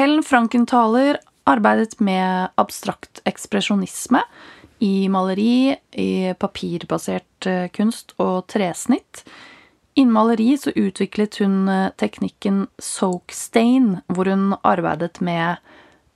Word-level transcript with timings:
Helen 0.00 0.22
Frankenthaler 0.22 1.18
arbeidet 1.44 2.00
med 2.00 2.48
abstrakt 2.54 3.20
ekspresjonisme 3.28 4.22
i 4.78 5.08
maleri, 5.12 5.76
i 5.92 6.32
papirbasert 6.40 7.26
konst 7.44 7.74
kunst 7.76 8.14
og 8.16 8.46
tresnitt. 8.48 9.20
Innen 10.00 10.14
maleri 10.14 10.54
så 10.56 10.72
utviklet 10.72 11.36
hun 11.42 11.68
eh, 11.68 11.90
teknikken 12.00 12.62
soak 12.80 13.34
stain, 13.36 13.98
hvor 14.08 14.30
hun 14.32 14.54
arbeidet 14.64 15.20
med 15.20 15.60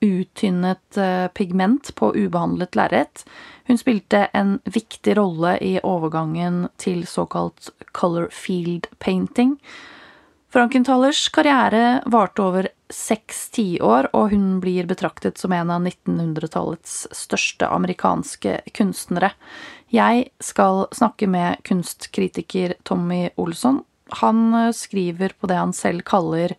uttynnet 0.00 0.96
eh, 0.96 1.28
pigment 1.36 1.92
på 2.00 2.14
ubehandlet 2.16 2.80
lerret. 2.80 3.26
Hun 3.68 3.76
spilte 3.76 4.30
en 4.32 4.62
viktig 4.64 5.18
rolle 5.20 5.58
i 5.60 5.74
overgangen 5.84 6.70
til 6.80 7.04
såkalt 7.04 7.68
color 7.92 8.32
field 8.32 8.88
painting. 8.96 9.58
Frankenthalers 10.54 11.28
karriere 11.34 12.00
varte 12.06 12.48
over 12.48 12.70
seks 12.92 13.48
tiår, 13.54 14.10
og 14.12 14.32
hun 14.34 14.58
blir 14.60 14.88
betraktet 14.88 15.40
som 15.40 15.52
en 15.56 15.72
av 15.72 15.86
1900-tallets 15.86 17.06
største 17.14 17.68
amerikanske 17.70 18.58
kunstnere. 18.76 19.32
Jeg 19.94 20.28
skal 20.42 20.86
snakke 20.94 21.28
med 21.30 21.62
kunstkritiker 21.64 22.76
Tommy 22.84 23.28
Olsson. 23.40 23.82
Han 24.20 24.46
eh, 24.54 24.72
skriver 24.76 25.36
på 25.38 25.50
det 25.50 25.60
han 25.60 25.72
selv 25.76 26.04
kaller 26.08 26.56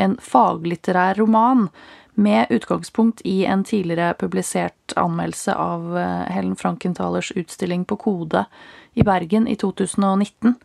en 0.00 0.16
faglitterær 0.20 1.20
roman, 1.20 1.68
med 2.14 2.46
utgangspunkt 2.50 3.22
i 3.24 3.44
en 3.48 3.64
tidligere 3.64 4.14
publisert 4.14 4.92
anmeldelse 4.96 5.54
av 5.54 5.98
eh, 5.98 6.32
Helen 6.34 6.56
Frankenthalers 6.56 7.32
utstilling 7.32 7.84
på 7.84 7.96
Kode 7.96 8.44
i 8.92 9.02
Bergen 9.02 9.48
i 9.48 9.56
2019. 9.56 10.58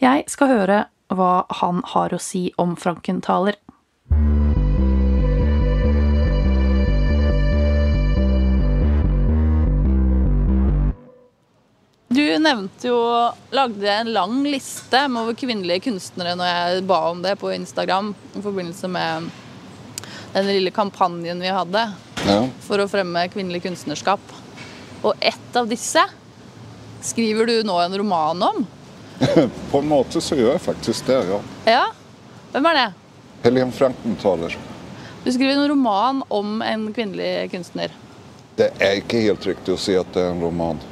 Jeg 0.00 0.24
skal 0.28 0.52
høre 0.52 0.82
hva 1.08 1.46
han 1.62 1.80
har 1.94 2.12
å 2.12 2.20
si 2.20 2.50
om 2.60 2.76
Frankenthaler. 2.76 3.56
Du 12.12 12.38
nevnte 12.38 12.88
jo 12.88 13.30
Lagde 13.54 13.92
en 13.92 14.08
lang 14.12 14.42
liste 14.42 14.98
over 15.06 15.36
kvinnelige 15.38 15.84
kunstnere 15.84 16.32
når 16.34 16.48
jeg 16.48 16.80
ba 16.88 16.96
om 17.12 17.20
det 17.22 17.36
på 17.38 17.52
Instagram 17.54 18.08
i 18.34 18.42
forbindelse 18.42 18.90
med 18.90 19.28
den 20.32 20.48
lille 20.48 20.72
kampanjen 20.74 21.38
vi 21.38 21.52
hadde 21.54 21.84
Ja. 22.26 22.40
for 22.66 22.82
å 22.82 22.88
fremme 22.90 23.22
kvinnelig 23.30 23.62
kunstnerskap. 23.62 24.34
Og 25.06 25.14
ett 25.22 25.54
av 25.54 25.70
disse 25.70 26.02
skriver 27.06 27.46
du 27.46 27.62
nå 27.62 27.78
en 27.78 27.94
roman 28.02 28.42
om. 28.42 28.66
På 29.70 29.78
en 29.78 29.88
måte 29.94 30.18
så 30.18 30.34
gjør 30.34 30.56
jeg 30.56 30.66
faktisk 30.66 31.06
det, 31.06 31.22
ja. 31.30 31.40
Ja? 31.70 31.86
Hvem 32.50 32.70
er 32.72 32.80
det? 32.80 32.88
Helen 33.46 33.70
Frankenthaler. 33.70 34.58
Du 35.22 35.30
skriver 35.30 35.54
en 35.62 35.68
roman 35.76 36.24
om 36.28 36.58
en 36.60 36.90
kvinnelig 36.92 37.52
kunstner. 37.54 37.94
Det 38.58 38.72
er 38.82 38.98
ikke 38.98 39.22
helt 39.30 39.46
riktig 39.46 39.78
å 39.78 39.78
si 39.78 39.94
at 39.94 40.10
det 40.10 40.26
er 40.26 40.34
en 40.34 40.42
roman. 40.42 40.82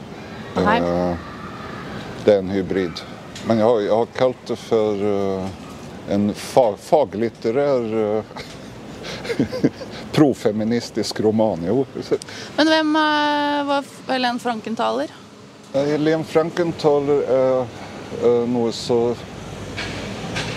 Nej. 0.65 0.81
Eh, 0.81 1.17
det 2.25 2.35
är 2.35 2.39
en 2.39 2.49
hybrid. 2.49 2.93
Men 3.47 3.59
jag 3.59 3.67
har, 3.67 3.81
jag 3.81 3.97
har 3.97 4.07
kallat 4.07 4.47
det 4.47 4.57
för 4.57 4.95
eh, 5.39 5.47
en 6.09 6.35
fag, 6.35 6.79
faglitterär 6.79 8.17
eh, 8.17 8.25
profeministisk 10.13 11.21
roman. 11.21 11.59
Jo. 11.67 11.87
Men 12.57 12.67
vem 12.67 12.93
var 13.67 13.85
Helene 14.13 14.39
Frankenthaler? 14.39 15.11
Helene 15.73 16.25
Frankenthaler 16.25 17.23
är 17.23 17.67
nog 18.47 18.75
så 18.75 19.15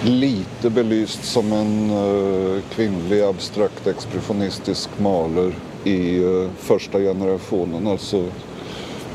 lite 0.06 0.70
belyst 0.70 1.26
som 1.26 1.52
en 1.52 1.92
kvinnlig 2.70 3.22
abstrakt 3.22 3.88
expressionistisk 3.88 4.90
maler 5.00 5.54
i 5.84 6.22
första 6.58 7.00
generationen, 7.00 7.88
alltså 7.88 8.26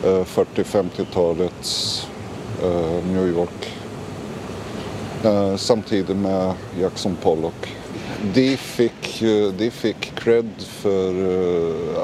Eh, 0.05 0.25
40-50-talets 0.25 2.07
eh, 2.62 3.05
New 3.12 3.29
York. 3.29 3.73
Eh, 5.25 5.57
samtidigt 5.57 6.17
med 6.17 6.53
Jackson 6.81 7.17
Pollock. 7.23 7.75
De 8.35 8.56
fick, 8.56 9.23
de 9.59 9.71
fick 9.71 10.15
cred 10.15 10.51
för 10.59 11.11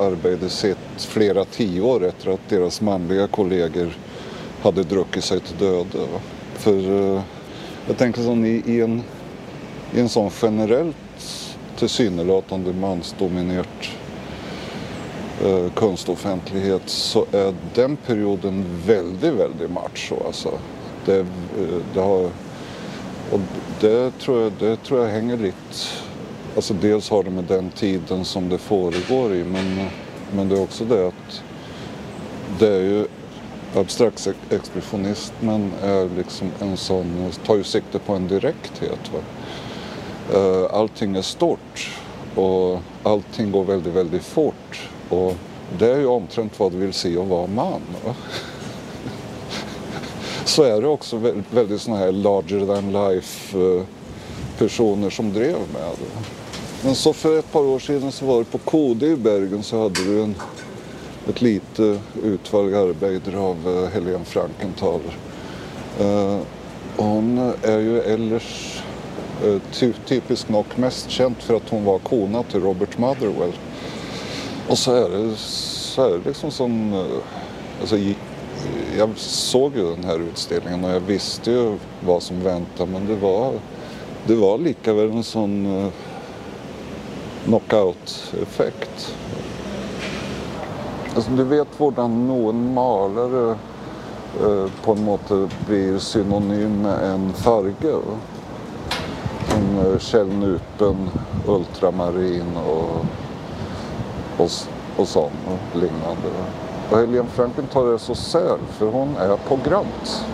arbetet 0.08 0.52
sitt 0.52 0.78
flera 0.98 1.44
tio 1.44 1.81
år 1.81 2.04
efter 2.04 2.31
att 2.31 2.48
deras 2.48 2.81
manliga 2.81 3.26
kollegor 3.26 3.97
hade 4.62 4.82
druckit 4.82 5.25
sig 5.25 5.41
till 5.41 5.56
döde. 5.56 6.06
För 6.54 6.81
jag 7.86 7.97
tänker 7.98 8.22
som 8.22 8.44
i 8.44 8.81
en, 8.81 9.02
i 9.94 10.00
en 10.00 10.08
sån 10.08 10.31
generellt 10.42 10.97
tillsynelatande 11.76 12.72
mansdominerad 12.72 13.66
eh, 15.42 15.72
konstoffentlighet 15.75 16.82
så 16.86 17.26
är 17.32 17.54
den 17.75 17.97
perioden 17.97 18.64
väldigt, 18.86 19.34
väldigt 19.34 19.70
macho. 19.70 20.26
alltså. 20.26 20.50
Det, 21.04 21.19
eh, 21.19 21.26
det 21.94 22.00
har 22.00 22.30
och 23.32 23.41
det 23.81 24.10
tror, 24.19 24.42
jag, 24.42 24.52
det 24.58 24.76
tror 24.76 25.00
jag 25.04 25.08
hänger 25.08 25.36
lite, 25.36 25.56
alltså 26.56 26.75
Dels 26.75 27.10
har 27.10 27.22
det 27.22 27.31
med 27.31 27.44
den 27.44 27.70
tiden 27.70 28.25
som 28.25 28.48
det 28.48 28.58
föregår 28.58 29.34
i, 29.34 29.44
men, 29.44 29.88
men 30.32 30.48
det 30.48 30.56
är 30.56 30.62
också 30.62 30.84
det 30.84 31.06
att 31.06 31.42
det 32.58 32.69
är 32.69 32.81
ju, 32.81 33.06
Abstrakt 33.75 34.28
expressionismen 34.50 35.72
är 35.82 36.16
liksom 36.16 36.50
en 36.60 36.76
sån, 36.76 37.31
tar 37.47 37.56
ju 37.56 37.64
sikte 37.64 37.98
på 37.98 38.12
en 38.12 38.28
direkthet. 38.28 39.10
Va? 39.12 39.19
Eh, 40.34 40.75
allting 40.75 41.16
är 41.16 41.22
stort, 41.22 41.91
och 42.34 42.81
allting 43.02 43.52
går 43.52 43.64
väldigt, 43.64 43.94
väldigt 43.94 44.25
fort. 44.25 44.88
Och 45.12 45.34
det 45.78 45.92
är 45.92 45.98
ju 45.98 46.06
omtrent 46.06 46.60
vad 46.60 46.72
det 46.72 46.78
vill 46.78 46.92
si 46.92 47.16
och 47.16 47.28
vara 47.28 47.46
man. 47.46 47.80
Va? 48.04 48.14
så 50.44 50.62
är 50.62 50.80
det 50.80 50.88
också 50.88 51.16
väldigt, 51.16 51.52
väldigt 51.52 51.80
såna 51.80 51.96
här 51.96 52.12
larger 52.12 52.66
than 52.66 52.92
life 52.92 53.58
eh, 53.58 53.82
personer 54.58 55.10
som 55.10 55.32
drev 55.32 55.56
med 55.72 55.82
det. 55.82 56.30
Men 56.84 56.94
så 56.94 57.12
för 57.12 57.38
ett 57.38 57.52
par 57.52 57.60
år 57.60 57.78
sedan 57.78 58.12
så 58.12 58.26
var 58.26 58.38
det 58.38 58.44
på 58.44 58.58
KD 58.58 59.06
i 59.06 59.16
Bergen 59.16 59.62
så 59.62 59.82
hade 59.82 60.04
du 60.04 60.22
en, 60.22 60.34
ett 61.28 61.42
lite 61.42 61.98
utvalg 62.22 62.74
arbete 62.74 63.38
av 63.38 63.56
eh, 63.66 63.90
Helene 63.94 64.24
Frankenthaler. 64.24 65.16
Eh, 66.00 66.38
hon 66.96 67.52
är 67.62 67.78
ju 67.78 68.00
ellers 68.00 68.78
typiskt 70.06 70.48
nog 70.48 70.64
mest 70.76 71.10
känd 71.10 71.36
för 71.38 71.56
att 71.56 71.68
hon 71.68 71.84
var 71.84 71.98
kona 71.98 72.42
till 72.42 72.60
Robert 72.60 72.98
Motherwell. 72.98 73.52
Och 74.68 74.78
så 74.78 74.94
är 74.94 75.08
det, 75.08 75.36
så 75.36 76.04
är 76.04 76.10
det 76.10 76.24
liksom 76.24 76.50
som, 76.50 77.04
alltså 77.80 77.96
jag 78.98 79.10
såg 79.16 79.76
ju 79.76 79.94
den 79.94 80.04
här 80.04 80.18
utställningen 80.18 80.84
och 80.84 80.90
jag 80.90 81.00
visste 81.00 81.50
ju 81.50 81.78
vad 82.00 82.22
som 82.22 82.42
väntade 82.42 82.90
men 82.90 83.06
det 83.06 83.16
var, 83.16 83.52
det 84.26 84.34
var 84.34 84.58
lika 84.58 84.92
väl 84.92 85.10
en 85.10 85.22
sån 85.22 85.78
eh, 85.78 85.88
knockout-effekt. 87.44 89.14
Alltså, 91.14 91.30
du 91.30 91.44
vet 91.44 91.68
hur 91.78 92.08
någon 92.08 92.74
malare 92.74 93.56
eh, 94.40 94.46
eh, 94.46 94.66
på 94.84 94.92
en 94.92 95.04
måte 95.04 95.48
blir 95.66 95.98
synonym 95.98 96.82
med 96.82 97.04
en 97.04 97.32
farge. 97.32 98.00
Som 99.48 99.98
Kjell 99.98 100.28
Nupen, 100.28 101.10
ultramarin 101.46 102.56
och, 102.56 103.04
och, 104.42 104.50
och 105.00 105.08
sån 105.08 105.30
och 105.47 105.76
liknande. 105.76 106.28
Och 106.91 106.98
Helene 106.98 107.28
Frankenthaler 107.28 107.94
är 107.94 107.98
så 107.98 108.14
sär 108.14 108.58
för 108.70 108.86
hon 108.86 109.16
är 109.16 109.36
på 109.36 109.58
grönt. 109.64 110.25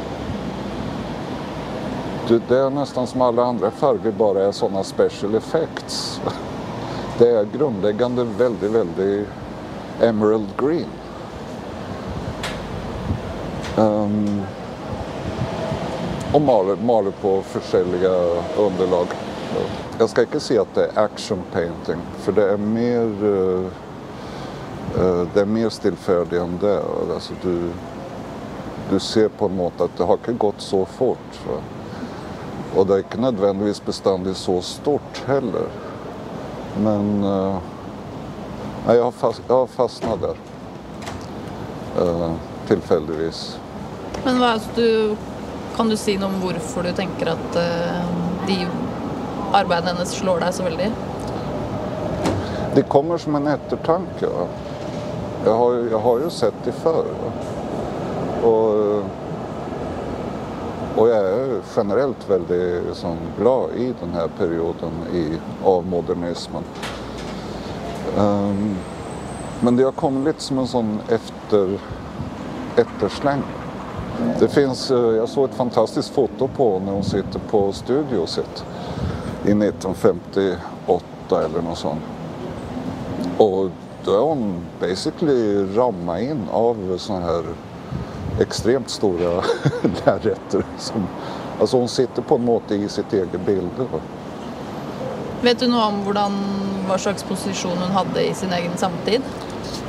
Det, 2.48 2.56
är 2.56 2.70
nästan 2.70 3.06
som 3.06 3.22
alla 3.22 3.44
andra 3.44 3.70
färger 3.70 4.12
bara 4.12 4.44
är 4.44 4.52
sådana 4.52 4.84
special 4.84 5.34
effects. 5.34 6.20
Det 7.18 7.28
är 7.30 7.44
grundläggande 7.44 8.24
väldigt, 8.24 8.70
väldigt 8.70 9.26
emerald 10.00 10.46
green. 10.58 10.86
Um, 13.76 14.42
och 16.32 16.40
maler, 16.40 16.76
maler 16.76 17.10
på 17.10 17.42
försäljliga 17.42 18.14
underlag. 18.58 19.06
Jag 19.98 20.10
ska 20.10 20.20
inte 20.20 20.40
säga 20.40 20.62
att 20.62 20.74
det 20.74 20.84
är 20.84 21.04
action 21.04 21.42
painting 21.52 22.02
för 22.18 22.32
det 22.32 22.52
är 22.52 22.56
mer 22.56 23.24
uh, 23.24 23.66
det 25.34 25.40
är 25.40 25.44
mer 25.44 25.68
stillfärdigt 25.68 26.42
än 26.42 26.58
det. 26.60 26.82
Alltså 27.14 27.32
du, 27.42 27.70
du 28.90 29.00
ser 29.00 29.28
på 29.28 29.48
måte 29.48 29.84
att 29.84 29.96
det 29.96 30.04
har 30.04 30.14
inte 30.14 30.32
gått 30.32 30.60
så 30.60 30.84
fort. 30.84 31.40
Va? 31.48 31.60
Och 32.76 32.86
det 32.86 32.94
är 32.94 32.98
inte 32.98 33.20
nödvändigtvis 33.20 33.84
beständigt 33.84 34.36
så 34.36 34.62
stort 34.62 35.22
heller. 35.26 35.66
Men 36.82 37.24
eh, 37.24 37.56
nej, 38.86 38.96
jag, 38.96 39.04
har 39.04 39.10
fast, 39.10 39.42
jag 39.48 39.54
har 39.54 39.66
fastnat 39.66 40.20
där. 40.20 40.36
Eh, 42.02 42.32
tillfälligtvis. 42.66 43.58
Men 44.24 44.38
hva, 44.38 44.46
altså, 44.46 44.68
du, 44.74 45.16
kan 45.76 45.88
du 45.88 45.96
si 45.96 46.16
noe 46.18 46.28
om 46.28 46.40
hvorfor 46.42 46.82
du 46.82 46.92
tenker 46.92 47.32
at 47.32 47.56
eh, 47.56 48.00
de 48.46 48.66
hennes 49.74 50.10
slår 50.10 50.40
deg 50.40 50.54
så 50.54 50.62
veldig? 50.62 50.90
Det 52.74 52.82
kommer 52.82 53.18
som 53.18 53.34
en 53.34 53.46
eftertanke. 53.46 54.26
Va? 54.26 54.46
Jag, 55.48 55.56
har, 55.56 55.88
jag 55.90 55.98
har 55.98 56.18
ju 56.18 56.30
sett 56.30 56.54
det 56.64 56.72
förr. 56.72 57.04
Och, 58.42 59.02
och 60.96 61.08
jag 61.08 61.18
är 61.18 61.60
generellt 61.76 62.30
väldigt 62.30 62.84
liksom, 62.86 63.16
glad 63.38 63.70
i 63.76 63.94
den 64.00 64.10
här 64.14 64.28
perioden 64.38 64.92
i, 65.14 65.32
av 65.64 65.86
modernismen. 65.86 66.62
Um, 68.18 68.76
men 69.60 69.76
det 69.76 69.84
har 69.84 69.92
kommit 69.92 70.24
lite 70.24 70.42
som 70.42 70.58
en 70.58 70.66
sån 70.66 71.00
efter, 71.08 71.78
eftersläng. 72.76 73.42
Det 74.38 74.48
finns, 74.48 74.90
eh, 74.90 74.98
jag 74.98 75.28
såg 75.28 75.44
ett 75.44 75.54
fantastiskt 75.54 76.08
foto 76.08 76.48
på 76.56 76.78
när 76.78 76.92
hon 76.92 77.04
sitter 77.04 77.40
på 77.50 77.72
studioset 77.72 78.64
i 79.44 79.50
1958 79.50 81.44
eller 81.44 81.62
något 81.62 81.78
sånt. 81.78 82.02
Och 83.38 83.70
då 84.04 84.14
är 84.14 84.20
hon 84.20 84.54
basically 84.80 85.66
ramma 85.76 86.20
in 86.20 86.48
av 86.52 86.98
såna 86.98 87.20
här 87.20 87.44
extremt 88.40 88.90
stora 88.90 89.30
lärrätter. 90.04 90.64
alltså 91.60 91.76
hon 91.76 91.88
sitter 91.88 92.22
på 92.22 92.34
en 92.34 92.44
måte 92.44 92.74
i 92.74 92.88
sitt 92.88 93.12
eget 93.12 93.46
bilde. 93.46 93.86
Vet 95.42 95.58
du 95.58 95.68
något 95.68 95.92
om 95.92 96.02
hvordan, 96.04 96.32
hva 96.88 96.98
slags 96.98 97.22
position 97.22 97.78
hon 97.78 97.90
hade 97.90 98.26
i 98.26 98.34
sin 98.34 98.52
egen 98.52 98.76
samtid? 98.76 99.22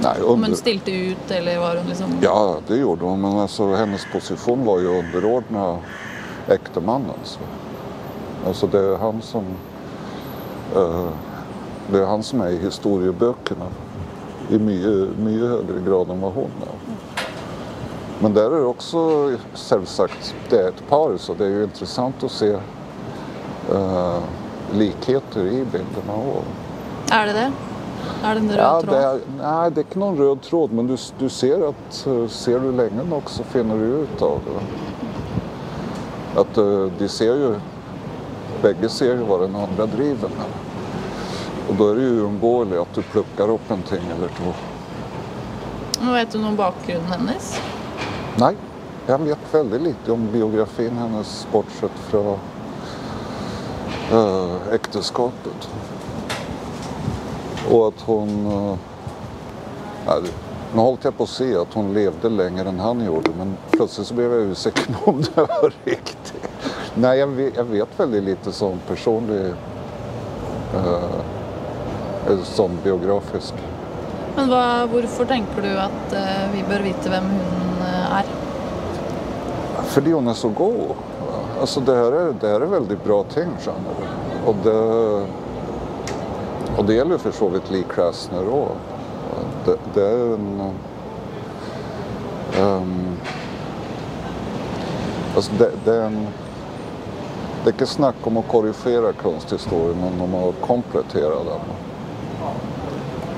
Nej, 0.02 0.16
under... 0.20 0.34
Om 0.34 0.44
hon 0.44 0.56
stilte 0.56 0.92
ut 0.92 1.32
eller 1.32 1.60
var 1.60 1.76
hon 1.76 1.86
liksom... 1.86 2.18
Ja, 2.22 2.58
det 2.68 2.76
gjorde 2.76 3.06
hon. 3.06 3.22
Men 3.22 3.38
alltså, 3.38 3.76
hennes 3.76 4.02
position 4.12 4.66
var 4.66 4.80
ju 4.80 4.88
underordnad 4.88 5.78
äktemannens. 6.48 7.40
Alltså 8.48 8.68
det 8.68 8.80
är 8.80 8.98
han 8.98 9.22
som... 9.22 9.46
Uh, 10.76 11.10
det 11.92 12.00
är 12.00 12.06
han 12.06 12.24
som 12.24 12.42
är 12.42 12.50
i 12.50 12.58
historieböckerna 12.58 13.66
i 14.50 14.60
mycket, 14.60 15.18
mycket 15.18 15.50
högre 15.50 15.80
grad 15.88 16.10
än 16.10 16.22
vad 16.22 16.34
hon 16.34 16.52
är. 16.62 17.00
Men 18.22 18.34
där 18.34 18.52
är 18.52 18.60
det 18.60 18.66
också 18.66 19.32
självsagt, 19.54 20.36
det 20.50 20.58
är 20.58 20.68
ett 20.68 20.90
par 20.90 21.18
så 21.18 21.34
det 21.34 21.46
är 21.46 21.50
ju 21.50 21.64
intressant 21.64 22.24
att 22.24 22.32
se 22.32 22.58
uh, 23.74 24.20
likheter 24.74 25.42
i 25.42 25.66
bilderna. 25.66 26.14
Och... 26.14 26.44
Är 27.12 27.26
det 27.26 27.34
det? 27.34 27.52
Är 28.24 28.36
det 28.36 28.42
en 28.42 28.50
röd 28.50 28.60
ja, 28.60 28.82
tråd? 28.82 28.96
Det 28.96 29.04
är, 29.04 29.20
nej, 29.38 29.72
det 29.72 29.80
är 29.80 29.84
inte 29.84 30.00
någon 30.00 30.18
röd 30.18 30.42
tråd 30.42 30.72
men 30.72 30.88
du, 30.88 30.98
du 31.20 31.30
ser 31.30 31.70
att 31.70 32.08
ser 32.32 32.60
du 32.60 32.72
länge 32.72 33.04
nog 33.10 33.30
så 33.30 33.44
finner 33.44 33.76
du 33.76 33.86
ut 33.86 34.22
av 34.22 34.40
det. 34.46 34.62
Att 36.42 36.58
uh, 36.58 36.92
de 36.98 37.08
ser 37.08 37.36
ju, 37.36 37.56
bägge 38.62 38.90
ser 38.90 39.16
ju 39.16 39.24
vad 39.24 39.42
den 39.42 39.56
andra 39.56 39.86
driver 39.86 40.30
med. 40.30 40.69
Och 41.70 41.76
då 41.76 41.90
är 41.90 41.96
det 41.96 42.02
ju 42.02 42.24
oundgåeligt 42.24 42.82
att 42.82 42.94
du 42.96 43.02
plockar 43.02 43.50
upp 43.50 43.72
en 43.72 43.82
ting 43.82 44.02
eller 44.18 44.28
två. 44.28 44.54
Men 46.02 46.14
vet 46.14 46.32
du 46.32 46.40
någon 46.40 46.56
bakgrund 46.56 47.06
hennes? 47.06 47.62
Nej, 48.36 48.56
jag 49.08 49.18
vet 49.18 49.38
väldigt 49.52 49.82
lite 49.82 50.12
om 50.12 50.32
biografin 50.32 50.98
hennes 50.98 51.48
bortsett 51.52 51.92
från 51.92 52.38
äh, 54.12 54.74
äktenskapet. 54.74 55.70
Och 57.72 57.88
att 57.88 58.02
hon... 58.02 58.46
Äh, 60.08 60.14
nu 60.74 60.80
håller 60.80 61.00
jag 61.02 61.18
på 61.18 61.24
att 61.24 61.30
se 61.30 61.56
att 61.56 61.74
hon 61.74 61.94
levde 61.94 62.30
längre 62.30 62.70
än 62.70 62.80
han 62.80 63.06
gjorde 63.06 63.30
men 63.38 63.58
plötsligt 63.72 64.08
så 64.08 64.14
blev 64.14 64.34
jag 64.34 64.52
osäker 64.52 64.94
på 64.94 65.12
om 65.12 65.22
det 65.22 65.36
var 65.36 65.74
riktigt. 65.84 66.34
Nej, 66.96 67.20
jag 67.20 67.28
vet, 67.28 67.58
jag 67.58 67.64
vet 67.64 68.00
väldigt 68.00 68.24
lite 68.24 68.52
som 68.52 68.80
personlig... 68.88 69.54
Äh, 70.74 71.39
som 72.44 72.72
biografisk. 72.84 73.54
Men 74.36 74.50
vad, 74.50 74.90
varför 74.90 75.26
tänker 75.26 75.62
du 75.62 75.78
att 75.78 76.14
uh, 76.14 76.54
vi 76.54 76.64
bör 76.70 76.84
veta 76.84 77.10
vem 77.10 77.24
hon 77.24 77.88
är? 78.12 78.26
För 79.84 80.02
hon 80.02 80.28
är 80.28 80.34
så 80.34 80.50
god. 80.50 80.96
Alltså 81.60 81.80
det 81.80 81.96
här 81.96 82.12
är, 82.12 82.34
det 82.42 82.48
här 82.48 82.62
är 82.62 82.66
väldigt 82.66 83.04
bra 83.04 83.24
ting, 83.24 83.50
känner 83.60 83.92
du. 84.00 84.50
Och 84.50 84.56
det, 84.64 85.28
och 86.78 86.86
det 86.86 86.94
gäller 86.94 87.18
för 87.18 87.32
så 87.32 87.50
vitt 87.50 87.72
Lee 87.72 87.84
Krasner 87.84 88.48
också. 88.48 88.76
Det, 89.66 89.78
det, 89.94 90.08
är 90.08 90.34
en... 90.34 90.74
Um, 92.60 93.18
alltså 95.36 95.52
det, 95.58 95.72
det, 95.86 95.96
är 95.96 96.06
en... 96.06 96.28
Det 97.64 97.70
är 97.70 97.74
inte 97.74 97.86
snack 97.86 98.16
om 98.24 98.38
att 98.38 98.48
korrigera 98.48 99.14
konsthistorien, 99.14 99.98
men 100.02 100.22
om 100.22 100.50
att 100.50 100.62
komplettera 100.62 101.36
den. 101.36 101.89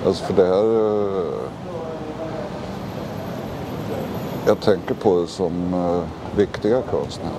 Alltså 0.05 0.25
för 0.25 0.33
det 0.33 0.45
här... 0.45 0.63
Eh, 1.19 1.41
jag 4.47 4.59
tänker 4.59 4.93
på 4.93 5.21
det 5.21 5.27
som 5.27 5.73
eh, 5.73 6.37
viktiga 6.37 6.81
konstnärer. 6.81 7.31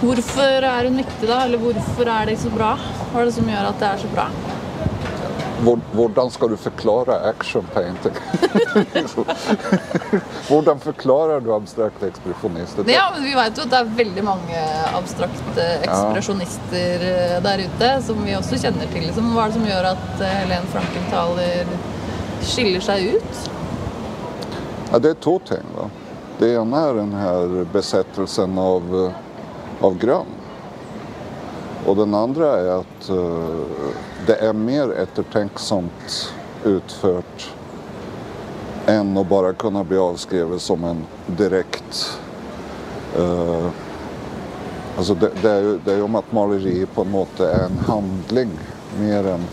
Varför 0.00 0.62
är 0.62 0.84
hon 0.84 0.96
viktig 0.96 1.28
då? 1.28 1.34
Eller 1.34 1.58
varför 1.58 2.06
är 2.06 2.26
det 2.26 2.36
så 2.36 2.50
bra? 2.50 2.78
Vad 3.12 3.22
är 3.22 3.26
det 3.26 3.32
som 3.32 3.48
gör 3.48 3.64
att 3.64 3.78
det 3.78 3.86
är 3.86 3.96
så 3.96 4.06
bra? 4.14 4.28
Hur 5.62 6.30
ska 6.30 6.48
du 6.48 6.56
förklara 6.56 7.14
action 7.14 7.64
painting? 7.74 8.12
Hur 10.48 10.78
förklarar 10.78 11.40
du 11.40 11.54
abstrakt 11.54 12.02
expressionism? 12.02 12.80
Ja, 12.86 13.12
vi 13.20 13.34
vet 13.34 13.58
ju 13.58 13.62
att 13.62 13.70
det 13.70 13.76
är 13.76 13.84
väldigt 13.84 14.24
många 14.24 14.64
abstrakta 14.94 15.62
expressionister 15.62 17.32
ja. 17.34 17.40
där 17.40 17.58
ute 17.58 18.02
som 18.02 18.24
vi 18.24 18.36
också 18.36 18.56
känner 18.56 18.86
till. 18.86 19.02
Liksom, 19.02 19.34
vad 19.34 19.44
är 19.44 19.48
det 19.48 19.54
som 19.54 19.66
gör 19.66 19.84
att 19.84 20.20
Helene 20.20 20.66
Frankenthaler 20.66 21.66
skiljer 22.40 22.80
sig 22.80 23.16
ut? 23.16 23.50
Ja, 24.92 24.98
det 24.98 25.10
är 25.10 25.14
två 25.14 25.38
ting. 25.38 25.64
Va? 25.76 25.90
Det 26.38 26.52
ena 26.52 26.88
är 26.88 26.94
den 26.94 27.14
här 27.14 27.66
besättelsen 27.72 28.58
av, 28.58 29.12
av 29.80 29.98
grön. 29.98 30.26
Och 31.88 31.96
den 31.96 32.14
andra 32.14 32.60
är 32.60 32.80
att 32.80 33.10
uh, 33.10 33.64
det 34.26 34.34
är 34.34 34.52
mer 34.52 34.92
eftertänksamt 34.92 36.32
utfört 36.64 37.54
än 38.86 39.16
att 39.16 39.28
bara 39.28 39.52
kunna 39.52 39.84
bli 39.84 39.98
avskrivet 39.98 40.62
som 40.62 40.84
en 40.84 41.06
direkt... 41.26 42.18
Uh, 43.18 43.68
alltså 44.96 45.14
det, 45.14 45.30
det, 45.42 45.50
är 45.50 45.60
ju, 45.60 45.78
det 45.84 45.92
är 45.92 45.96
ju 45.96 46.02
om 46.02 46.14
att 46.14 46.32
maleri 46.32 46.86
på 46.94 47.02
en 47.02 47.10
måte 47.10 47.50
är 47.50 47.64
en 47.64 47.78
handling 47.78 48.50
mer 48.98 49.26
än, 49.26 49.44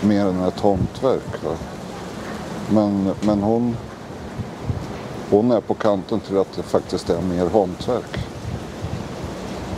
mer 0.00 0.26
än 0.26 0.40
ett 0.40 0.60
hantverk. 0.60 1.44
Va? 1.44 1.54
Men, 2.70 3.10
men 3.20 3.42
hon 3.42 3.76
hon 5.30 5.50
är 5.50 5.60
på 5.60 5.74
kanten 5.74 6.20
till 6.20 6.38
att 6.38 6.52
det 6.52 6.62
faktiskt 6.62 7.10
är 7.10 7.22
mer 7.22 7.50
hantverk. 7.50 8.29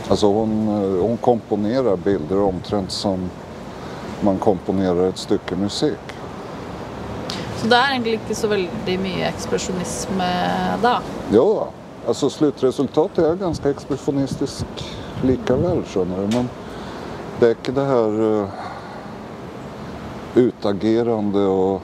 Alltså 0.09 0.27
hon, 0.27 0.67
eh, 0.67 1.01
hon 1.01 1.17
komponerar 1.17 1.97
bilder 1.97 2.41
omtrent 2.41 2.91
som 2.91 3.29
man 4.21 4.37
komponerar 4.37 5.09
ett 5.09 5.17
stycke 5.17 5.55
musik. 5.55 5.99
Så 7.57 7.67
det 7.67 7.75
är 7.75 7.89
egentligen 7.89 8.19
inte 8.19 8.35
så 8.35 8.47
väldigt 8.47 9.01
mycket 9.01 9.35
expressionism 9.35 10.11
då? 10.81 10.99
Ja, 11.31 11.67
alltså 12.07 12.29
slutresultatet 12.29 13.25
är 13.25 13.35
ganska 13.35 13.69
expressionistisk 13.69 14.65
lika 15.23 15.55
väl, 15.55 15.83
skönner 15.83 16.17
du. 16.17 16.37
Men 16.37 16.49
det 17.39 17.45
är 17.45 17.49
inte 17.49 17.71
det 17.71 17.85
här 17.85 18.21
uh, 18.21 18.47
utagerande 20.35 21.39
och 21.39 21.81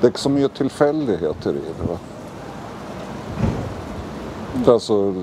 det 0.00 0.06
är 0.06 0.08
inte 0.08 0.20
så 0.20 0.28
mycket 0.28 0.54
tillfälligheter 0.54 1.50
i 1.50 1.60
det. 1.78 1.92
Va? 1.92 1.98
Alltså, 4.72 5.14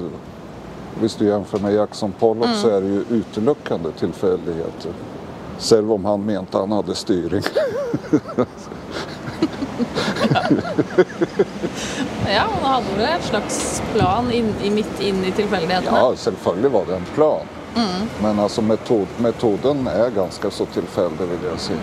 om 0.95 1.09
du 1.17 1.25
jämför 1.25 1.59
med 1.59 1.73
Jackson 1.73 2.13
Pollock 2.19 2.45
mm. 2.45 2.57
så 2.61 2.69
är 2.69 2.81
det 2.81 2.87
ju 2.87 3.03
uteluckande 3.09 3.91
tillfälligheter. 3.91 4.91
Själv 5.59 5.93
om 5.93 6.05
han 6.05 6.25
menade 6.25 6.47
att 6.47 6.53
han 6.53 6.71
hade 6.71 6.95
styrning. 6.95 7.41
ja, 12.27 12.43
han 12.61 12.71
hade 12.71 12.85
väl 12.97 13.09
en 13.15 13.21
slags 13.21 13.83
plan 13.93 14.31
in, 14.31 14.53
i 14.63 14.69
mitt 14.69 15.01
in 15.01 15.23
i 15.23 15.31
tillfälligheterna? 15.31 15.97
Ja, 15.97 16.13
självklart 16.17 16.71
var 16.71 16.85
det 16.85 16.95
en 16.95 17.05
plan. 17.15 17.41
Mm. 17.75 18.09
Men 18.21 18.39
alltså 18.39 18.61
metod, 18.61 19.07
metoden 19.17 19.87
är 19.87 20.09
ganska 20.09 20.51
så 20.51 20.65
tillfällig 20.65 21.19
vill 21.19 21.49
jag 21.51 21.59
säga. 21.59 21.79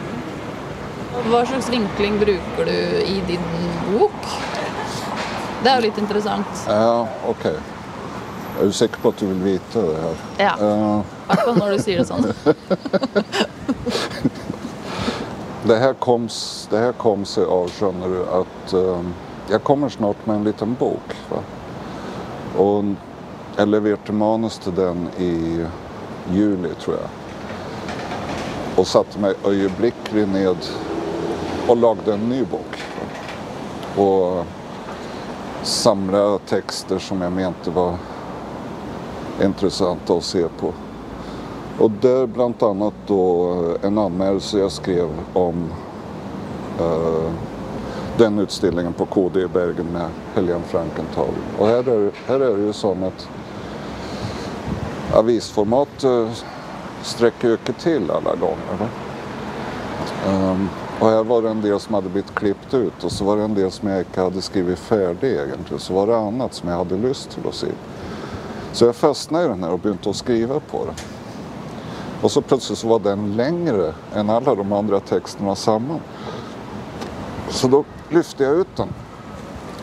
Vad 1.31 1.49
slags 1.49 1.71
vinkling 1.71 2.19
brukar 2.19 2.65
du 2.65 2.81
i 3.01 3.23
din 3.27 3.41
bok? 3.99 4.13
Det 5.63 5.69
är 5.69 5.81
lite 5.81 6.01
intressant. 6.01 6.47
Ja, 6.69 7.09
okej. 7.27 7.51
Okay. 7.51 7.76
Är 8.61 8.65
du 8.65 8.73
säker 8.73 8.97
på 8.97 9.09
att 9.09 9.17
du 9.17 9.27
vill 9.27 9.43
veta 9.43 9.83
det 9.83 9.97
här? 9.97 10.15
Ja, 10.37 11.03
i 11.29 11.59
när 11.59 11.71
du 11.71 11.79
säger 11.79 11.99
det 11.99 12.05
sånt. 12.05 12.27
det, 15.63 15.77
här 15.77 15.95
kom, 15.95 16.29
det 16.71 16.79
här 16.79 16.93
kom 16.93 17.25
sig 17.25 17.45
av, 17.45 17.69
känner 17.69 18.09
du, 18.09 18.23
att 18.23 18.73
um, 18.73 19.15
jag 19.51 19.63
kommer 19.63 19.89
snart 19.89 20.27
med 20.27 20.37
en 20.37 20.45
liten 20.45 20.75
bok. 20.75 21.17
Va? 21.31 21.39
Och 22.63 22.85
jag 23.57 23.69
levererade 23.69 24.13
manus 24.13 24.59
till 24.59 24.75
den 24.75 25.09
i 25.19 25.65
juli, 26.33 26.69
tror 26.81 26.97
jag. 26.97 27.09
och 28.77 28.87
satte 28.87 29.19
mig 29.19 29.35
ögonblickligen 29.45 30.33
ned 30.33 30.57
och 31.69 31.77
lagde 31.77 32.15
en 32.15 32.29
ny 32.29 32.45
bok. 32.45 32.83
Och 33.97 34.47
samlade 35.63 36.39
texter 36.39 36.99
som 36.99 37.21
jag 37.21 37.33
mente 37.33 37.71
var 37.71 37.97
intressanta 39.43 40.15
att 40.15 40.25
se 40.25 40.49
på. 40.61 40.73
Och 41.79 41.91
där 41.91 42.27
bland 42.27 42.63
annat 42.63 42.95
då 43.07 43.53
eh, 43.53 43.87
en 43.89 43.99
anmälelse 43.99 44.59
jag 44.59 44.73
skrev 44.73 45.09
om 45.33 45.71
eh, 46.81 47.31
den 48.19 48.39
utställningen 48.39 48.93
på 48.93 49.07
KD 49.07 49.41
i 49.41 49.49
Bergen 49.49 49.87
med 49.93 50.09
Helene 50.35 50.65
Frankenthal. 50.67 51.35
Och 51.59 51.67
här 51.67 51.89
är, 51.89 52.11
här 52.27 52.41
är 52.41 52.57
det 52.57 52.63
ju 52.63 52.73
så 52.73 52.93
att 52.93 53.29
avisformat 55.15 56.05
eh, 56.05 56.29
sträcker 57.03 57.49
ju 57.49 57.55
inte 57.55 57.73
till 57.73 58.11
alla 58.11 58.35
gånger. 58.35 58.89
Um, 60.29 60.69
och 61.01 61.09
här 61.09 61.25
var 61.25 61.43
det 61.43 61.49
en 61.49 61.63
del 61.63 61.81
som 61.81 61.95
hade 61.95 62.09
blivit 62.09 62.35
klippt 62.35 62.75
ut 62.75 63.05
och 63.05 63.13
så 63.13 63.25
var 63.25 63.37
det 63.37 63.43
en 63.43 63.55
del 63.55 63.71
som 63.71 63.89
jag 63.89 63.99
inte 63.99 64.21
hade 64.21 64.43
skrivit 64.43 64.79
färdig 64.79 65.33
egentligen. 65.33 65.81
Så 65.81 65.95
var 65.95 66.07
det 66.07 66.17
annat 66.17 66.55
som 66.55 66.69
jag 66.69 66.77
hade 66.77 66.97
lust 66.97 67.31
till 67.31 67.49
att 67.49 67.55
se. 67.55 67.67
Så 68.77 68.85
jag 68.85 68.97
fastnade 68.97 69.45
i 69.45 69.49
den 69.49 69.63
här 69.63 69.71
och 69.71 69.79
började 69.79 70.15
skriva 70.15 70.61
på 70.61 70.85
den. 70.85 70.95
Och 72.23 72.31
så 72.31 72.43
plötsligt 72.43 72.79
så 72.79 72.89
var 72.89 72.99
den 72.99 73.37
längre 73.37 73.95
än 74.15 74.31
alla 74.31 74.55
de 74.55 74.73
andra 74.73 75.01
texterna 75.01 75.55
samman. 75.55 76.01
Så 77.51 77.69
då 77.69 77.85
lyfte 78.11 78.45
jag 78.45 78.57
ut 78.57 78.77
den. 78.77 78.89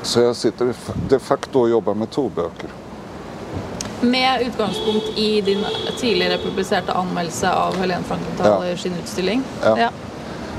Så 0.02 0.20
jag 0.20 0.36
sitter 0.36 0.74
de 1.10 1.20
facto 1.20 1.60
och 1.60 1.70
jobbar 1.70 1.94
med 1.94 2.10
två 2.10 2.32
böcker. 2.36 2.70
Med 4.02 4.42
utgångspunkt 4.42 5.18
i 5.18 5.42
din 5.42 5.66
tidigare 5.98 6.38
publicerade 6.38 6.94
anmälan 6.94 7.32
av 7.44 7.76
Helene 7.78 8.04
Frankenthal 8.04 8.68
ja. 8.68 8.78
sin 8.78 8.94
utställning? 9.04 9.44
Ja. 9.64 9.80
ja. 9.80 9.90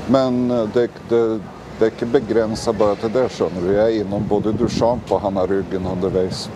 Men 0.07 0.51
eh, 0.51 0.69
det, 0.73 0.89
det, 1.09 1.39
det 1.79 1.85
är 1.85 1.89
inte 1.89 2.05
begränsat 2.05 2.77
bara 2.77 2.95
till 2.95 3.11
det, 3.11 3.29
skjønner 3.29 3.61
du. 3.61 3.73
Jag 3.73 3.91
är 3.91 4.01
inom 4.01 4.27
både 4.27 4.51
Duchamp 4.51 5.11
och 5.11 5.21
Hanna 5.21 5.45
Ryggen 5.45 5.85
underveis. 5.85 6.49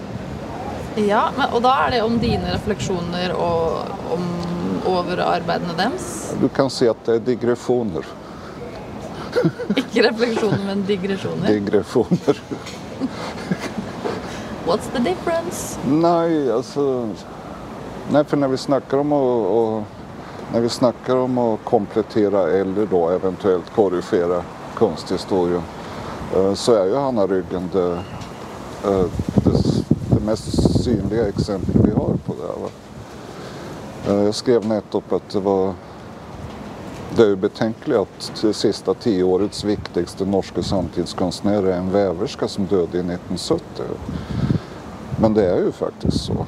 Ja, 1.08 1.30
men, 1.38 1.50
och 1.54 1.62
då 1.62 1.70
är 1.70 1.92
det 1.92 2.02
om 2.02 2.20
dina 2.20 2.54
reflektioner 2.54 3.34
och 3.34 3.72
om, 4.14 4.24
över 4.98 5.18
arbetena 5.18 5.74
dems? 5.74 6.34
Du 6.42 6.50
kan 6.50 6.70
se 6.70 6.88
att 6.88 7.06
det 7.06 7.14
är 7.16 7.20
digressioner. 7.20 8.06
Inte 9.76 10.02
reflektioner, 10.02 10.66
men 10.66 10.86
digressioner? 10.86 11.48
Digressioner. 11.48 12.42
What's 14.66 14.92
the 14.94 15.00
difference? 15.00 15.80
Nej, 15.88 16.52
alltså... 16.52 17.10
Nej, 18.12 18.24
för 18.26 18.38
när 18.38 18.48
vi 18.48 18.58
snackar 18.58 18.98
om 18.98 19.14
att 19.14 19.84
när 20.54 20.62
vi 20.62 20.70
snackar 20.70 21.16
om 21.16 21.38
att 21.38 21.60
komplettera 21.64 22.52
eller 22.52 22.86
då 22.86 23.10
eventuellt 23.10 23.70
korrigera 23.76 24.44
konsthistorien 24.76 25.62
eh, 26.36 26.54
så 26.54 26.74
är 26.74 26.86
ju 26.86 26.96
Hanna 26.96 27.28
Ryggen 27.28 27.70
det, 27.74 27.92
eh, 28.84 29.06
det, 29.36 29.52
det 30.10 30.26
mest 30.26 30.69
synliga 30.84 31.28
exempel 31.28 31.82
vi 31.84 31.92
har 31.92 32.18
på 32.26 32.34
det. 32.34 32.62
Va? 32.62 32.70
Eh, 34.08 34.24
jag 34.24 34.36
skrev 34.36 34.68
nettopp 34.68 35.14
att 35.14 35.30
det 35.30 35.40
var 35.40 35.74
det 37.16 37.26
är 37.26 37.36
betänkligt 37.36 37.98
att 37.98 38.42
det 38.42 38.54
sista 38.54 38.94
tioårets 38.94 39.64
viktigaste 39.64 40.26
norska 40.26 40.64
samtidskonstnär 40.64 41.64
är 41.64 41.78
en 41.78 41.92
väverska 41.92 42.48
som 42.48 42.66
dödade 42.66 42.98
i 42.98 43.02
1970. 43.02 43.84
Men 45.22 45.34
det 45.34 45.50
är 45.50 45.58
ju 45.58 45.72
faktiskt 45.72 46.26
så. 46.26 46.46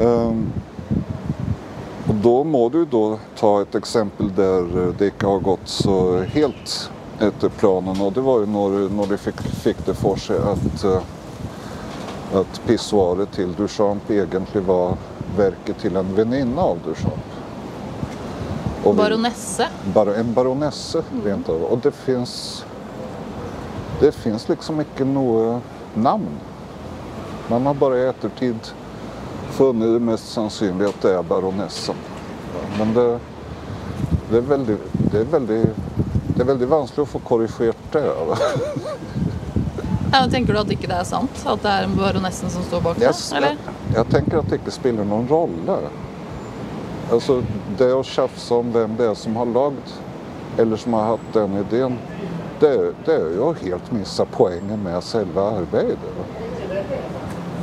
Um, 0.00 0.52
och 2.08 2.14
då 2.14 2.44
må 2.44 2.68
du 2.68 2.84
då 2.84 3.18
ta 3.38 3.62
ett 3.62 3.74
exempel 3.74 4.34
där 4.34 4.86
eh, 4.86 4.94
det 4.98 5.04
inte 5.04 5.26
har 5.26 5.38
gått 5.38 5.68
så 5.68 6.18
helt 6.18 6.90
efter 7.18 7.48
planen 7.48 8.00
och 8.00 8.12
det 8.12 8.20
var 8.20 8.40
ju 8.40 8.46
när, 8.46 8.88
när 8.88 9.06
de 9.06 9.16
fick, 9.16 9.40
fick 9.40 9.86
det 9.86 9.94
för 9.94 10.16
sig 10.16 10.36
att, 10.36 10.84
uh, 10.84 10.98
att 12.34 12.66
pissoaret 12.66 13.32
till 13.32 13.54
Duchamp 13.54 14.10
egentligen 14.10 14.66
var 14.66 14.96
verket 15.36 15.78
till 15.78 15.96
en 15.96 16.14
väninna 16.14 16.62
av 16.62 16.78
Duchamp. 16.84 17.22
Och 18.84 18.94
baronesse? 18.94 19.68
Bar, 19.94 20.06
en 20.06 20.34
baronesse 20.34 21.02
mm. 21.12 21.24
rent 21.24 21.48
av. 21.48 21.62
Och 21.62 21.78
det 21.78 21.92
finns, 21.92 22.64
det 24.00 24.12
finns 24.12 24.48
liksom 24.48 24.80
inte 24.80 25.04
något 25.04 25.62
namn. 25.94 26.38
Man 27.48 27.66
har 27.66 27.74
bara 27.74 27.98
i 27.98 28.06
eftertid 28.06 28.58
funnit 29.50 29.88
det 29.88 30.00
mest 30.00 30.32
sannolikt 30.32 30.88
att 30.88 31.02
det 31.02 31.14
är 31.14 31.22
baronessen. 31.22 31.94
Men 32.78 32.94
det, 32.94 33.18
det, 34.30 34.36
är 34.36 34.40
väldigt, 34.40 34.80
det, 34.92 35.18
är 35.18 35.24
väldigt, 35.24 35.68
det 36.36 36.42
är 36.42 36.46
väldigt 36.46 36.68
vanskligt 36.68 37.02
att 37.02 37.08
få 37.08 37.18
korrigerat 37.18 37.76
det. 37.92 38.12
Ja, 40.12 40.28
tänker 40.30 40.52
du 40.52 40.58
att 40.58 40.68
det 40.68 40.74
inte 40.74 40.94
är 40.94 41.04
sant? 41.04 41.30
Att 41.44 41.62
det 41.62 41.68
är 41.68 41.86
baronessen 41.86 42.50
som 42.50 42.62
står 42.62 42.80
bakom? 42.80 43.02
Yes, 43.02 43.32
eller? 43.32 43.48
Jag, 43.48 43.56
jag 43.94 44.10
tänker 44.10 44.36
att 44.36 44.48
det 44.48 44.56
inte 44.56 44.70
spelar 44.70 45.04
någon 45.04 45.28
roll. 45.28 45.70
Alltså, 47.12 47.42
det 47.78 48.00
att 48.00 48.06
tjafsa 48.06 48.54
om 48.54 48.72
vem 48.72 48.96
det 48.96 49.04
är 49.04 49.14
som 49.14 49.36
har 49.36 49.46
lagt 49.46 50.00
eller 50.58 50.76
som 50.76 50.92
har 50.92 51.04
haft 51.04 51.32
den 51.32 51.56
idén 51.56 51.98
det, 52.62 52.92
det 53.04 53.14
är 53.14 53.30
ju 53.30 53.50
att 53.50 53.62
helt 53.62 53.92
missa 53.92 54.24
poängen 54.24 54.82
med 54.82 55.04
själva 55.04 55.42
arbetet. 55.42 55.98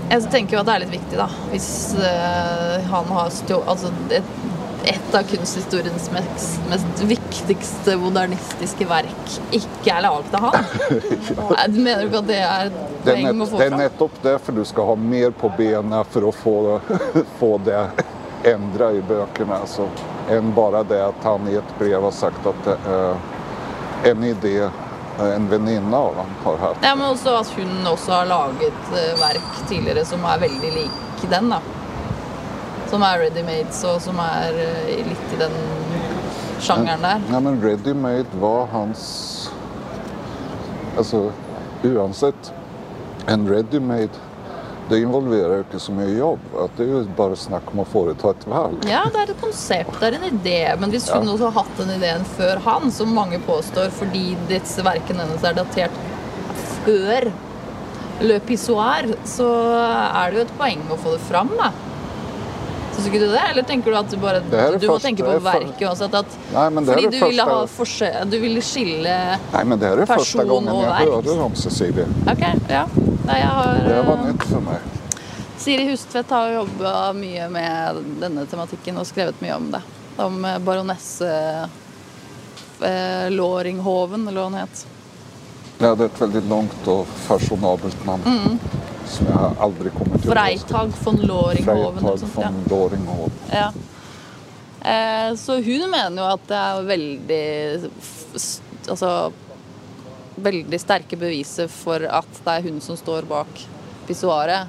Jeg 0.10 0.32
tenker 0.32 0.58
jo 0.58 0.62
at 0.64 0.66
det 0.66 0.74
er 0.74 0.82
litt 0.82 0.94
viktig, 0.96 1.18
da. 1.20 1.28
Hvis 1.52 1.96
uh, 2.00 2.86
han 2.90 3.12
har 3.14 3.30
stå, 3.30 3.60
altså 3.70 3.92
et, 4.10 4.32
et 4.84 5.16
av 5.16 5.24
kunsthistoriens 5.24 6.12
mest, 6.12 6.60
mest, 6.70 7.02
viktigste 7.04 7.98
modernistiske 8.00 8.88
verk 8.88 9.34
ikke 9.56 9.92
er 9.94 10.06
laget 10.06 10.38
av 10.40 10.46
han. 10.48 10.70
ja. 11.38 11.66
Mener 11.68 12.04
du 12.04 12.08
ikke 12.08 12.22
at 12.22 12.30
det 12.30 12.40
er 12.40 12.70
et 12.70 12.78
poeng 13.06 13.42
å 13.44 13.48
få 13.48 13.50
fram? 13.52 13.60
Det 13.60 13.68
er 13.68 13.78
nettopp 13.84 14.22
derfor 14.24 14.60
du 14.60 14.64
skal 14.68 14.90
ha 14.92 14.96
mer 15.02 15.36
på 15.36 15.52
bena 15.58 16.04
for 16.14 16.30
å 16.30 16.34
få, 16.36 16.56
få 17.42 17.52
det 17.66 17.82
ändra 18.44 18.92
i 18.92 19.02
böckerna. 19.02 19.58
Alltså, 19.58 19.90
än 20.30 20.54
bara 20.54 20.84
det 20.84 21.06
att 21.06 21.24
han 21.24 21.48
i 21.48 21.56
ett 21.56 21.80
brev 21.80 22.02
har 22.04 22.12
sagt 22.12 22.46
att 22.46 22.68
uh, 22.68 23.18
en 24.04 24.24
idé 24.24 24.70
en 25.20 25.50
väninna 25.50 25.98
av 25.98 26.16
honom 26.16 26.32
har 26.44 26.58
haft. 26.58 26.80
Ja, 26.84 26.96
men 26.96 27.12
också 27.12 27.30
att 27.30 27.54
hon 27.56 27.88
också 27.88 28.12
har 28.12 28.26
laget 28.26 28.82
uh, 28.92 29.20
verk 29.20 29.70
tidigare 29.70 30.06
som 30.06 30.26
är 30.26 30.40
väldigt 30.40 30.74
lik 30.74 30.92
den 31.30 31.50
då. 31.50 31.79
Som 32.90 33.04
är 33.04 33.20
ready-made 33.20 33.96
och 33.96 34.02
som 34.02 34.20
är 34.20 34.54
uh, 34.54 34.98
lite 34.98 35.36
i 35.36 35.40
den 35.40 35.52
genren 36.60 37.02
där. 37.02 37.22
Ja, 37.32 37.40
men 37.40 37.62
ready-made 37.62 38.26
var 38.40 38.66
hans... 38.66 39.52
Alltså, 40.98 41.32
oavsett 41.84 42.54
en 43.28 43.50
ready-made 43.50 44.10
det 44.90 45.00
involverar 45.00 45.54
ju 45.54 45.58
inte 45.58 45.80
så 45.80 45.92
mycket 45.92 46.18
jobb. 46.18 46.40
Att 46.66 46.78
det 46.78 46.84
är 46.84 46.88
ju 46.88 47.04
bara 47.04 47.36
snack 47.36 47.64
om 47.72 47.80
att 47.80 47.88
företa 47.88 48.30
ett 48.30 48.48
val. 48.48 48.76
Ja, 48.82 49.06
det 49.14 49.20
är 49.20 49.24
ett 49.24 49.42
koncept, 49.42 50.00
det 50.00 50.08
är 50.08 50.12
en 50.12 50.24
idé. 50.24 50.76
Men 50.80 50.90
om 50.90 51.00
hon 51.14 51.28
ja. 51.28 51.34
också 51.34 51.44
har 51.44 51.52
haft 51.52 51.78
den 51.78 51.90
idén 51.90 52.26
för 52.26 52.58
han, 52.64 52.92
som 52.92 53.10
många 53.10 53.40
påstår, 53.40 53.90
för 53.90 54.08
dessa 54.48 54.84
verken 54.84 55.20
hennes 55.20 55.44
är 55.44 55.54
daterat 55.54 55.92
för 56.86 57.32
Le 58.20 58.40
Pissoir, 58.40 59.16
så 59.24 59.72
är 60.14 60.32
det 60.32 60.38
ju 60.38 60.42
ett 60.42 60.58
poäng 60.58 60.80
att 60.94 61.00
få 61.00 61.12
det 61.12 61.20
fram. 61.20 61.50
Då. 61.58 61.64
Tycker 63.04 63.20
du 63.20 63.28
det? 63.28 63.40
Eller 63.40 63.64
tänker 63.64 63.92
du 63.92 63.98
att 63.98 64.12
du 64.12 64.18
bara 64.18 64.40
du 64.80 64.88
må 64.88 65.00
tänka 65.00 65.24
på 65.24 65.40
verket 65.40 65.82
uansett? 65.82 66.14
Att, 66.14 66.40
Nej, 66.54 66.70
men 66.70 66.86
det 66.86 66.94
fordi 66.94 67.08
är 67.08 67.12
du 67.12 67.20
ville 67.20 67.44
ha 67.44 67.68
forse, 67.68 68.24
du 68.26 68.40
ville 68.40 68.62
skille 68.62 69.40
Nej, 69.54 69.66
men 69.66 69.80
det 69.80 69.86
här 69.86 69.98
är 69.98 70.06
första 70.06 70.44
gången 70.44 70.76
jag 70.76 70.92
hörde 70.92 71.32
om 71.32 71.56
Cecilia. 71.56 72.06
Okej, 72.22 72.34
okay, 72.34 72.76
ja. 72.76 72.88
Nej, 73.26 73.42
jag 73.42 73.50
har, 73.50 73.74
det 73.88 74.04
var 74.04 74.32
nytt 74.32 74.44
för 74.44 74.60
mig. 74.60 74.78
Siri 75.58 75.92
Hustvedt 75.92 76.30
har 76.30 76.50
jobbat 76.50 77.16
mycket 77.16 77.52
med 77.52 77.96
denna 78.20 78.46
tematiken 78.46 78.98
och 78.98 79.08
skrivit 79.08 79.42
mycket 79.42 79.58
om 79.58 79.72
det. 79.72 79.82
Om 80.24 80.46
eh, 80.46 80.60
baronesse 80.60 81.70
eh, 82.82 83.32
Loringhoven, 83.32 84.28
eller 84.28 84.42
vad 84.42 84.52
hon 84.52 84.60
heter. 84.60 84.90
Ja, 85.78 85.96
det 85.96 86.04
är 86.04 86.06
ett 86.06 86.22
väldigt 86.22 86.44
långt 86.44 86.88
och 86.88 87.08
fashionabelt 87.08 88.06
namn. 88.06 88.24
Mm. 88.26 88.60
Som 89.10 89.28
jag 89.28 89.56
aldrig 89.60 89.94
kommer 89.94 90.18
till 90.18 90.32
Freitag 90.32 90.92
von 91.04 91.16
Loringhoven. 91.16 92.00
Freitag 92.00 92.30
von 92.34 92.64
Loringhoven. 92.70 93.32
Ja. 93.52 93.74
Eh, 94.90 95.36
så 95.36 95.56
hon 95.56 95.90
menar 95.90 96.24
ju 96.24 96.34
att 96.34 96.48
det 96.48 96.56
är 96.56 96.82
väldigt, 96.82 97.92
alltså, 98.90 99.32
väldigt 100.36 100.82
starka 100.82 101.16
bevis 101.16 101.60
för 101.68 102.02
att 102.02 102.42
det 102.44 102.52
är 102.52 102.62
hon 102.62 102.82
som 102.82 102.98
står 102.98 103.22
bak 103.22 103.68
pissoaret. 104.08 104.68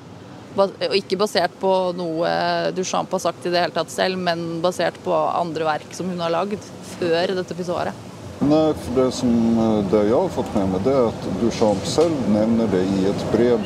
Och 0.57 0.97
inte 0.97 1.17
baserat 1.17 1.61
på 1.61 1.93
något 1.93 2.75
Duchamp 2.77 3.13
har 3.13 3.19
sagt 3.19 3.47
i 3.47 3.51
det 3.51 3.61
hela 3.61 3.75
tatt 3.75 3.91
selv, 3.91 4.19
men 4.19 4.61
baserat 4.61 5.05
på 5.05 5.15
andra 5.15 5.65
verk 5.65 5.87
som 5.91 6.09
hon 6.09 6.21
har 6.21 6.31
lagd 6.31 6.59
før 6.83 7.35
dette 7.35 7.55
pissoaret. 7.55 7.95
Nej, 8.39 8.75
för 8.75 9.05
det 9.05 9.13
som 9.13 9.57
det 9.91 10.09
jag 10.09 10.21
har 10.21 10.29
fått 10.29 10.55
med 10.55 10.69
mig 10.69 10.81
det 10.85 10.93
är 10.93 11.09
att 11.09 11.29
Duchamp 11.41 11.87
själv 11.87 12.31
nämner 12.31 12.67
det 12.67 12.83
i 12.83 13.07
ett 13.11 13.33
brev 13.33 13.61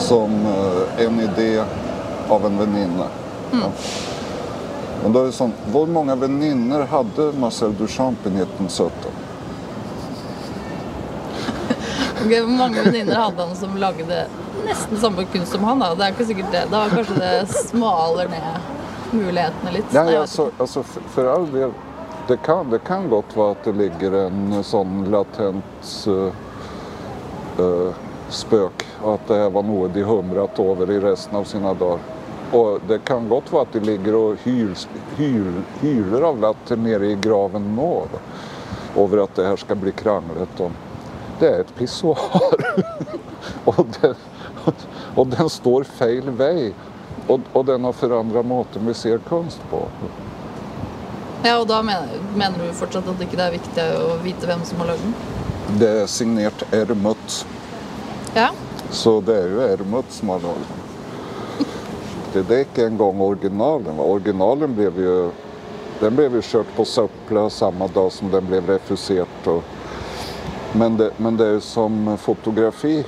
som 0.00 0.46
en 0.98 1.20
idé 1.20 1.64
av 2.28 2.46
en 2.46 2.58
väninna. 2.58 3.06
Mm. 3.52 3.62
Ja. 3.62 3.70
Men 5.02 5.12
då 5.12 5.20
är 5.20 5.26
det 5.26 5.32
sånn, 5.32 5.52
hvor 5.72 5.86
mange 5.86 6.14
venninner 6.14 6.84
hadde 6.86 7.32
Marcel 7.40 7.74
Duchamp 7.76 8.26
i 8.26 8.28
1917? 8.28 9.12
Ok, 12.20 12.32
Hvor 12.32 12.56
mange 12.56 12.82
venninner 12.82 13.16
hadde 13.16 13.46
han 13.46 13.56
som 13.56 13.76
lagde 13.76 14.26
nesten 14.66 15.00
samme 15.00 15.24
kunst 15.32 15.52
som 15.52 15.64
han? 15.64 15.80
da? 15.80 15.94
Det 15.94 16.04
er 16.04 16.12
ikke 16.12 16.26
sikkert 16.28 16.52
det. 16.52 16.64
Da 16.70 16.82
kanskje 16.92 17.16
det 17.16 17.46
smaler 17.54 18.28
ned 18.28 19.14
mulighetene 19.16 19.72
litt. 19.78 19.94
Ja, 19.94 20.02
Nei, 20.02 20.12
jeg 20.12 20.18
ja, 20.18 20.26
vet 20.26 20.30
så, 20.30 20.50
alltså, 20.58 20.82
för, 20.82 21.08
för 21.14 21.32
all 21.32 21.48
del, 21.52 21.72
det 22.28 22.36
kan, 22.36 22.70
det 22.70 22.78
kan 22.78 23.08
gott 23.08 23.36
vara 23.36 23.52
att 23.52 23.64
det 23.64 23.72
ligger 23.72 24.12
en 24.12 24.64
sån 24.64 25.04
latent 25.10 26.06
uh, 26.06 26.28
uh, 27.58 27.92
spök 28.30 28.86
och 29.02 29.14
att 29.14 29.28
det 29.28 29.34
här 29.34 29.50
var 29.50 29.62
något 29.62 29.94
de 29.94 30.02
humrat 30.02 30.58
över 30.58 30.90
i 30.90 31.00
resten 31.00 31.36
av 31.36 31.44
sina 31.44 31.74
dagar. 31.74 31.98
Och 32.52 32.80
det 32.88 32.98
kan 32.98 33.28
gott 33.28 33.52
vara 33.52 33.62
att 33.62 33.72
de 33.72 33.80
ligger 33.80 34.14
och 34.14 34.36
hyl, 34.44 36.24
av 36.24 36.40
latter 36.40 36.76
nere 36.76 37.06
i 37.06 37.14
graven 37.14 37.76
nå 37.76 38.06
då, 38.12 39.02
över 39.02 39.18
att 39.18 39.34
det 39.34 39.46
här 39.46 39.56
ska 39.56 39.74
bli 39.74 39.92
krangligt. 39.92 40.60
Och 40.60 40.70
det 41.38 41.48
är 41.48 41.60
ett 41.60 41.74
pissoar. 41.74 42.18
och, 43.64 43.86
den, 44.00 44.14
och 45.14 45.26
den 45.26 45.50
står 45.50 45.84
fel 45.84 46.30
väg. 46.30 46.74
Och, 47.26 47.40
och 47.52 47.64
den 47.64 47.84
har 47.84 47.92
förändrat 47.92 48.46
måten 48.46 48.86
vi 48.86 48.94
ser 48.94 49.18
konst 49.18 49.60
på. 49.70 49.88
Ja, 51.42 51.64
da 51.64 51.82
mener, 51.82 52.08
mener 52.36 52.66
du 52.66 52.72
fortsatt 52.72 53.06
at 53.08 53.22
ikke 53.24 53.38
det 53.38 53.44
er 53.46 53.54
viktig 53.54 53.84
å 53.96 54.16
vite 54.20 54.48
hvem 54.48 54.64
som 54.68 54.82
har 54.82 54.90
lagd 54.92 55.06
den? 55.06 55.14
Det 55.78 55.88
är 55.88 56.06
signerat 56.06 56.72
Ermut. 56.72 57.46
Ja. 58.34 58.50
Så 58.90 59.20
det 59.20 59.42
är 59.42 59.48
ju 59.48 59.60
Ermut 59.60 60.04
som 60.08 60.28
har 60.28 60.40
lagat. 60.40 60.80
Det, 62.32 62.54
är 62.54 62.58
inte 62.58 62.86
en 62.86 62.96
gång 62.96 63.20
originalen. 63.20 64.00
Originalen 64.00 64.74
blev 64.74 64.98
ju, 64.98 65.30
den 66.00 66.16
blev 66.16 66.34
ju 66.34 66.42
kört 66.42 66.76
på 66.76 66.84
Söppla 66.84 67.50
samma 67.50 67.86
dag 67.86 68.12
som 68.12 68.30
den 68.30 68.46
blev 68.46 68.66
refuserat. 68.66 69.46
Och, 69.46 69.64
men, 70.72 70.96
det, 70.96 71.10
men 71.16 71.36
det 71.36 71.46
är 71.46 71.52
ju 71.52 71.60
som 71.60 72.18
fotografi 72.18 73.04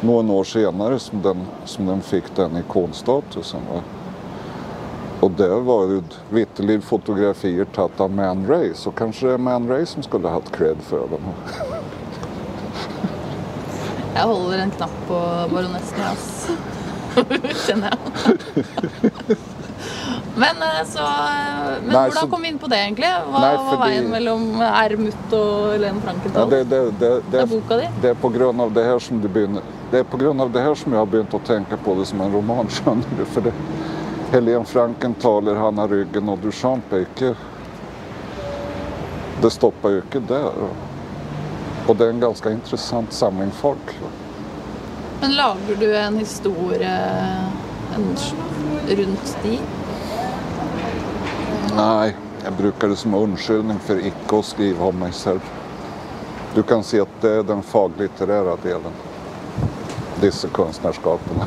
några 0.00 0.32
år 0.32 0.44
senare 0.44 0.98
som 0.98 1.22
den, 1.22 1.46
som 1.64 1.86
den 1.86 2.02
fick 2.02 2.36
den 2.36 2.56
ikonstatusen. 2.56 3.60
Va? 3.72 3.80
Och 5.20 5.30
det 5.30 5.48
var 5.48 5.84
ju 5.84 6.02
vitterligt 6.28 6.84
fotografier 6.84 7.64
tagna 7.64 8.04
av 8.04 8.10
Man 8.10 8.46
Ray 8.46 8.74
så 8.74 8.90
kanske 8.90 9.26
det 9.26 9.32
är 9.32 9.38
Man 9.38 9.68
Ray 9.68 9.86
som 9.86 10.02
skulle 10.02 10.28
ha 10.28 10.34
haft 10.34 10.56
cred 10.56 10.76
för 10.80 10.98
den. 10.98 11.20
Jeg 14.14 14.22
holder 14.30 14.58
en 14.62 14.70
knapp 14.70 14.94
på 15.08 15.18
baronessen, 15.50 15.98
jeg, 15.98 16.10
ass. 16.12 16.48
Kjenner 17.66 17.90
jeg. 17.94 17.98
Men 20.36 20.62
eh, 20.66 20.80
så 20.90 21.02
Men 21.04 21.92
Nei, 21.92 22.08
hvordan 22.08 22.12
så- 22.22 22.30
kom 22.30 22.42
vi 22.42 22.48
inn 22.48 22.58
på 22.58 22.66
det, 22.70 22.78
egentlig? 22.78 23.10
Hva 23.30 23.40
Nei, 23.44 23.50
var 23.68 23.76
veien 23.84 24.08
mellom 24.10 24.46
Ermut 24.66 25.34
og 25.38 25.72
Helene 25.72 26.00
Ja, 26.00 26.04
Frankenthal? 26.06 26.50
det, 26.50 26.62
det, 26.70 26.80
det, 26.98 27.10
Det 27.10 27.30
det, 27.30 27.40
er 27.42 27.46
boka 27.52 27.76
di? 27.78 27.88
Det 28.02 28.08
är 28.08 28.14
på 28.14 28.28
grund 28.28 28.60
av 28.60 28.72
det 28.72 28.84
här 28.84 28.98
som 28.98 29.20
du 29.20 29.28
begynner, 29.28 29.62
det 29.90 29.98
är 29.98 30.04
på 30.04 30.16
grund 30.16 30.40
av 30.40 30.50
det 30.52 30.60
här 30.60 30.74
som 30.74 30.92
jag 30.92 30.98
har 31.00 31.06
börjat 31.06 31.34
att 31.34 31.44
tänka 31.46 31.76
på 31.76 31.94
det 31.94 32.06
som 32.06 32.20
en 32.20 32.32
romangenre. 32.32 33.24
För 33.32 33.40
det, 33.40 33.52
Helene 34.32 34.64
Frankenthaler, 34.64 35.54
Hanna 35.54 35.86
Ryggen 35.86 36.28
och 36.28 36.38
Duchamp 36.38 36.92
är 36.92 36.98
inte, 36.98 37.34
det 39.42 39.50
stoppar 39.50 39.90
ju 39.90 39.96
inte 39.96 40.18
där. 40.34 40.50
Och 41.86 41.96
det 41.96 42.04
är 42.04 42.10
en 42.10 42.20
ganska 42.20 42.50
intressant 42.50 43.12
samling 43.12 43.50
folk. 43.50 43.98
Men 45.20 45.32
lager 45.32 45.76
du 45.80 45.96
en 45.96 46.18
historie 46.18 47.00
en, 47.94 48.16
rundt 48.96 49.36
de? 49.42 49.58
Nej, 51.76 52.16
jag 52.44 52.52
brukar 52.52 52.88
det 52.88 52.96
som 52.96 53.14
undskyldning 53.14 53.78
för 53.78 54.06
icke 54.06 54.38
att 54.38 54.44
skriva 54.44 54.84
om 54.84 54.98
mig 54.98 55.12
själv. 55.12 55.40
Du 56.54 56.62
kan 56.62 56.84
se 56.84 57.00
att 57.00 57.20
det 57.20 57.30
är 57.30 57.42
den 57.42 57.62
faglitterära 57.62 58.56
delen. 58.62 58.92
Dessa 60.20 60.48
konstnärskapen. 60.48 61.42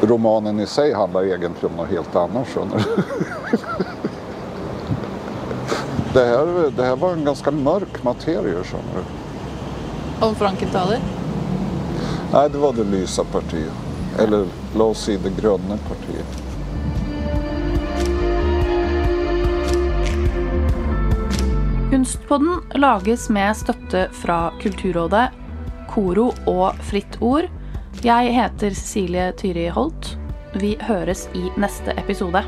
Romanen 0.00 0.60
i 0.60 0.66
sig 0.66 0.92
handlar 0.92 1.24
egentligen 1.24 1.56
om 1.62 1.76
något 1.76 1.90
helt 1.90 2.16
annat, 2.16 2.48
du. 2.48 2.78
Det 6.12 6.24
här, 6.24 6.70
det 6.76 6.82
här 6.82 6.96
var 6.96 7.12
en 7.12 7.24
ganska 7.24 7.50
mörk 7.50 8.02
materia, 8.04 8.64
skjønner 8.64 8.94
du. 8.96 10.26
Om 10.26 10.34
Frankenthaler? 10.34 10.98
Nej, 12.32 12.50
det 12.50 12.58
var 12.58 12.72
det 12.72 12.84
lysa 12.84 13.24
partiet. 13.24 13.72
Eller 14.18 14.46
låt 14.76 14.90
oss 14.90 15.04
säga 15.04 15.18
det 15.24 15.42
gröna 15.42 15.78
partiet. 15.88 16.42
Kunstpodden 21.90 22.56
lages 22.74 23.28
med 23.28 23.56
støtte 23.56 24.08
fra 24.12 24.52
Kulturrådet, 24.62 25.28
Koro 25.90 26.34
og 26.46 26.74
Fritt 26.74 27.18
Ord. 27.20 27.48
Jeg 28.02 28.32
heter 28.32 28.70
Cecilie 28.70 29.32
Tyri 29.32 29.68
Holt. 29.68 30.16
Vi 30.54 30.76
høres 30.80 31.28
i 31.34 31.48
neste 31.56 31.92
episode. 31.96 32.44